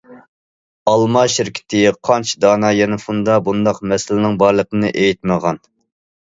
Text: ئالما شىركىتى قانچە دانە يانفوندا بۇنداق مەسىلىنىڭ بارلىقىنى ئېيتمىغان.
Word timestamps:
ئالما 0.93 1.21
شىركىتى 1.33 1.81
قانچە 2.09 2.39
دانە 2.45 2.71
يانفوندا 2.77 3.37
بۇنداق 3.49 3.83
مەسىلىنىڭ 3.93 4.41
بارلىقىنى 4.41 4.91
ئېيتمىغان. 5.05 5.63